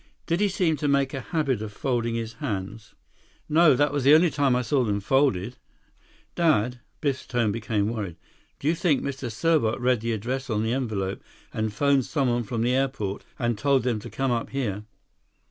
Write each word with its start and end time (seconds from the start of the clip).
Did 0.25 0.39
he 0.39 0.47
seem 0.47 0.77
to 0.77 0.87
make 0.87 1.13
a 1.13 1.21
habit 1.21 1.61
of 1.61 1.71
folding 1.71 2.15
his 2.15 2.33
hands?" 2.41 2.95
"No, 3.47 3.75
that 3.75 3.93
was 3.93 4.03
the 4.03 4.15
only 4.15 4.31
time 4.31 4.55
I 4.55 4.63
saw 4.63 4.83
them 4.83 4.99
folded. 4.99 5.57
Dad"—Biff's 6.33 7.27
tone 7.27 7.51
became 7.51 7.87
worried—"do 7.87 8.67
you 8.67 8.73
think 8.73 9.03
Mr. 9.03 9.31
Serbot 9.31 9.79
read 9.79 10.01
the 10.01 10.13
address 10.13 10.49
on 10.49 10.63
the 10.63 10.73
envelope 10.73 11.21
and 11.53 11.71
phoned 11.71 12.05
someone 12.05 12.41
from 12.41 12.63
the 12.63 12.73
airport, 12.73 13.23
and 13.37 13.59
told 13.59 13.83
them 13.83 13.99
to 13.99 14.09
come 14.09 14.31
up 14.31 14.49
here?" 14.49 14.85